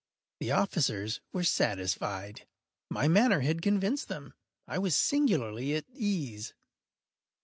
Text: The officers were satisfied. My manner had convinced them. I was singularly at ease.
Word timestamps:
The 0.39 0.49
officers 0.51 1.21
were 1.31 1.43
satisfied. 1.43 2.47
My 2.89 3.07
manner 3.07 3.41
had 3.41 3.61
convinced 3.61 4.07
them. 4.07 4.33
I 4.67 4.79
was 4.79 4.95
singularly 4.95 5.75
at 5.75 5.85
ease. 5.93 6.55